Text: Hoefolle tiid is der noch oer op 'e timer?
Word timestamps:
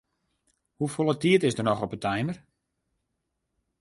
Hoefolle 0.81 1.15
tiid 1.25 1.41
is 1.47 1.57
der 1.57 1.65
noch 1.67 1.81
oer 1.81 1.87
op 1.87 1.93
'e 1.95 1.99
timer? 2.05 2.37